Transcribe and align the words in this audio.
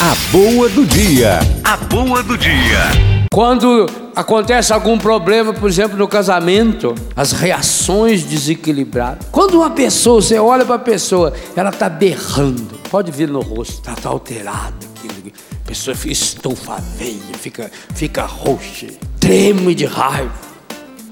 A 0.00 0.14
boa 0.30 0.68
do 0.68 0.86
dia. 0.86 1.40
A 1.64 1.76
boa 1.76 2.22
do 2.22 2.38
dia. 2.38 3.26
Quando 3.32 3.84
acontece 4.14 4.72
algum 4.72 4.96
problema, 4.96 5.52
por 5.52 5.68
exemplo, 5.68 5.98
no 5.98 6.06
casamento, 6.06 6.94
as 7.16 7.32
reações 7.32 8.22
desequilibradas. 8.22 9.26
Quando 9.32 9.54
uma 9.54 9.70
pessoa, 9.70 10.22
você 10.22 10.38
olha 10.38 10.64
para 10.64 10.76
a 10.76 10.78
pessoa, 10.78 11.32
ela 11.56 11.70
está 11.70 11.88
berrando, 11.88 12.78
pode 12.88 13.10
vir 13.10 13.28
no 13.28 13.40
rosto, 13.40 13.78
está 13.80 13.96
tá 13.96 14.08
alterada, 14.08 14.76
aquilo, 14.96 15.32
a 15.64 15.66
pessoa 15.66 15.96
fica 15.96 16.12
estufa 16.12 16.76
veia, 16.96 17.34
fica, 17.36 17.68
fica 17.92 18.24
roxa, 18.24 18.86
treme 19.18 19.74
de 19.74 19.84
raiva, 19.84 20.30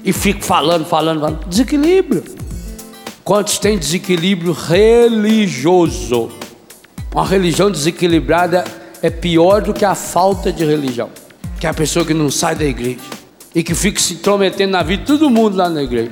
e 0.01 0.13
fica 0.13 0.41
falando, 0.41 0.85
falando, 0.85 1.19
falando. 1.19 1.45
Desequilíbrio. 1.45 2.23
Quantos 3.21 3.57
têm 3.57 3.77
desequilíbrio 3.77 4.53
religioso? 4.53 6.31
Uma 7.17 7.25
religião 7.25 7.71
desequilibrada 7.71 8.63
é 9.01 9.09
pior 9.09 9.63
do 9.63 9.73
que 9.73 9.83
a 9.83 9.95
falta 9.95 10.53
de 10.53 10.63
religião. 10.63 11.09
Que 11.59 11.65
é 11.65 11.69
a 11.71 11.73
pessoa 11.73 12.05
que 12.05 12.13
não 12.13 12.29
sai 12.29 12.53
da 12.53 12.63
igreja 12.63 12.99
e 13.55 13.63
que 13.63 13.73
fica 13.73 13.99
se 13.99 14.13
intrometendo 14.13 14.73
na 14.73 14.83
vida 14.83 15.01
de 15.01 15.07
todo 15.07 15.27
mundo 15.27 15.57
lá 15.57 15.67
na 15.67 15.81
igreja. 15.81 16.11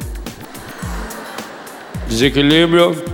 Desequilíbrio. 2.07 3.05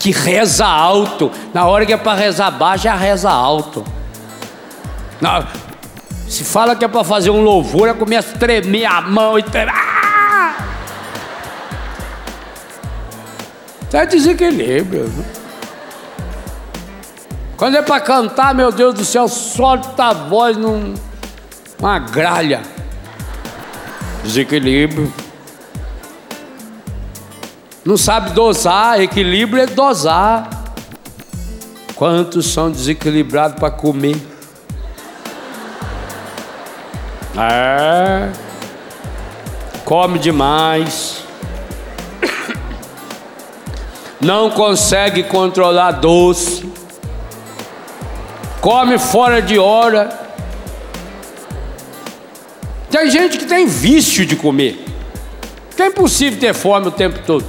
Que 0.00 0.12
reza 0.12 0.64
alto. 0.64 1.30
Na 1.52 1.66
hora 1.66 1.84
que 1.84 1.92
é 1.92 1.98
para 1.98 2.18
rezar 2.18 2.50
baixo, 2.52 2.84
já 2.84 2.96
reza 2.96 3.30
alto. 3.30 3.84
Não, 5.20 5.46
se 6.26 6.42
fala 6.42 6.74
que 6.74 6.86
é 6.86 6.88
para 6.88 7.04
fazer 7.04 7.28
um 7.28 7.42
louvor, 7.42 7.86
ela 7.88 7.98
começa 7.98 8.34
a 8.34 8.38
tremer 8.38 8.86
a 8.86 9.02
mão 9.02 9.38
e 9.38 9.42
tremer. 9.42 9.74
Ah! 9.76 10.56
Isso 13.86 13.96
é 13.98 14.06
desequilíbrio. 14.06 15.12
Quando 17.56 17.76
é 17.76 17.82
para 17.82 18.00
cantar, 18.00 18.54
meu 18.54 18.70
Deus 18.70 18.94
do 18.94 19.04
céu, 19.04 19.26
solta 19.28 20.04
a 20.04 20.12
voz 20.12 20.58
num, 20.58 20.94
numa 21.80 21.98
gralha. 21.98 22.60
Desequilíbrio. 24.22 25.10
Não 27.82 27.96
sabe 27.96 28.30
dosar, 28.30 29.00
equilíbrio 29.00 29.62
é 29.62 29.66
dosar. 29.66 30.50
Quantos 31.94 32.52
são 32.52 32.70
desequilibrados 32.70 33.58
para 33.58 33.70
comer? 33.70 34.20
É. 37.38 38.32
Come 39.82 40.18
demais. 40.18 41.24
Não 44.20 44.50
consegue 44.50 45.22
controlar 45.22 45.92
doce 45.92 46.75
come 48.60 48.98
fora 48.98 49.40
de 49.40 49.58
hora. 49.58 50.26
Tem 52.90 53.10
gente 53.10 53.38
que 53.38 53.44
tem 53.44 53.66
vício 53.66 54.24
de 54.24 54.36
comer, 54.36 54.84
que 55.74 55.82
é 55.82 55.86
impossível 55.86 56.38
ter 56.38 56.54
fome 56.54 56.88
o 56.88 56.90
tempo 56.90 57.18
todo. 57.26 57.44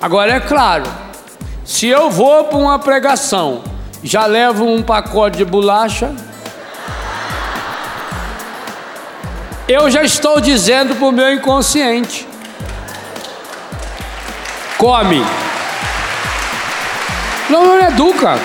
Agora 0.00 0.32
é 0.32 0.40
claro, 0.40 0.84
se 1.64 1.86
eu 1.86 2.10
vou 2.10 2.44
para 2.44 2.58
uma 2.58 2.78
pregação, 2.78 3.62
já 4.02 4.26
levo 4.26 4.64
um 4.64 4.82
pacote 4.82 5.38
de 5.38 5.44
bolacha, 5.44 6.14
eu 9.68 9.90
já 9.90 10.02
estou 10.02 10.40
dizendo 10.40 10.94
para 10.96 11.06
o 11.06 11.12
meu 11.12 11.32
inconsciente: 11.32 12.26
come. 14.76 15.24
Não, 17.48 17.66
não 17.66 17.80
educa. 17.80 18.38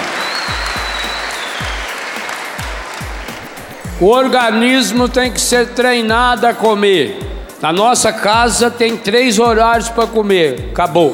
O 4.00 4.10
organismo 4.10 5.10
tem 5.10 5.32
que 5.32 5.42
ser 5.42 5.70
treinado 5.70 6.46
a 6.46 6.54
comer. 6.54 7.18
Na 7.60 7.74
nossa 7.74 8.14
casa 8.14 8.70
tem 8.70 8.96
três 8.96 9.40
horários 9.40 9.90
para 9.90 10.06
comer. 10.06 10.70
Acabou. 10.72 11.12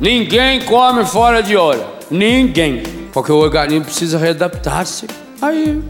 Ninguém 0.00 0.62
come 0.62 1.04
fora 1.04 1.42
de 1.42 1.58
hora. 1.58 1.86
Ninguém. 2.10 2.82
Porque 3.12 3.30
o 3.30 3.36
organismo 3.36 3.84
precisa 3.84 4.16
readaptar-se. 4.16 5.06
Aí, 5.42 5.82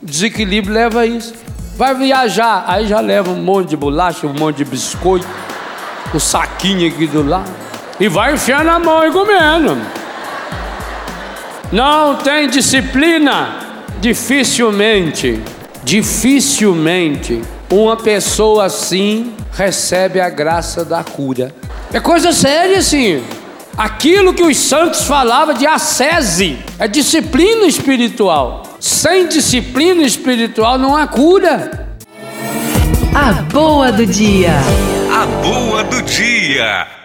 desequilíbrio 0.00 0.72
leva 0.72 1.00
a 1.00 1.06
isso. 1.06 1.34
Vai 1.76 1.92
viajar, 1.96 2.64
aí 2.68 2.86
já 2.86 3.00
leva 3.00 3.32
um 3.32 3.42
monte 3.42 3.70
de 3.70 3.76
bolacha, 3.76 4.28
um 4.28 4.32
monte 4.32 4.58
de 4.58 4.66
biscoito, 4.66 5.26
um 6.14 6.20
saquinho 6.20 6.86
aqui 6.86 7.08
do 7.08 7.26
lado. 7.26 7.50
E 7.98 8.06
vai 8.06 8.34
enfiar 8.34 8.64
na 8.64 8.78
mão 8.78 9.04
e 9.04 9.10
comendo. 9.10 9.76
Não 11.72 12.14
tem 12.16 12.48
disciplina, 12.48 13.56
dificilmente 14.00 15.42
Dificilmente 15.82 17.42
uma 17.70 17.96
pessoa 17.96 18.66
assim 18.66 19.32
recebe 19.52 20.20
a 20.20 20.28
graça 20.28 20.84
da 20.84 21.02
cura. 21.02 21.54
É 21.92 22.00
coisa 22.00 22.32
séria 22.32 22.78
assim. 22.78 23.22
Aquilo 23.76 24.34
que 24.34 24.42
os 24.42 24.56
santos 24.56 25.02
falavam 25.04 25.54
de 25.54 25.66
ascese 25.66 26.58
é 26.78 26.86
disciplina 26.86 27.64
espiritual. 27.66 28.62
Sem 28.78 29.26
disciplina 29.28 30.02
espiritual 30.02 30.78
não 30.78 30.96
há 30.96 31.06
cura. 31.06 31.88
A 33.14 33.32
boa 33.42 33.90
do 33.90 34.04
dia. 34.06 34.52
A 35.12 35.26
boa 35.42 35.82
do 35.84 36.02
dia. 36.02 36.99